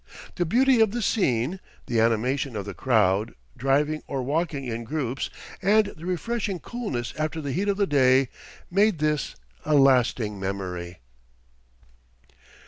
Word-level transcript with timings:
The 0.33 0.47
beauty 0.47 0.81
of 0.81 0.93
the 0.93 1.01
scene, 1.03 1.59
the 1.85 1.99
animation 1.99 2.55
of 2.55 2.65
the 2.65 2.73
crowd, 2.73 3.35
driving 3.55 4.01
or 4.07 4.23
walking 4.23 4.65
in 4.65 4.83
groups, 4.83 5.29
and 5.61 5.93
the 5.95 6.07
refreshing 6.07 6.57
coolness 6.57 7.13
after 7.19 7.39
the 7.39 7.51
heat 7.51 7.67
of 7.67 7.77
the 7.77 7.85
day, 7.85 8.29
made 8.71 8.97
this 8.97 9.35
a 9.63 9.75
lasting 9.75 10.39
memory. 10.39 10.97